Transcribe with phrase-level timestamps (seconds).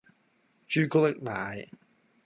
[0.67, 1.69] 朱古力奶